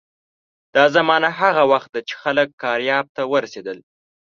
دا 0.75 0.85
زمانه 0.95 1.29
هغه 1.39 1.63
وخت 1.71 1.89
ده 1.95 2.01
چې 2.07 2.13
خلک 2.23 2.47
کارایب 2.61 3.05
ته 3.15 3.21
ورسېدل. 3.31 3.77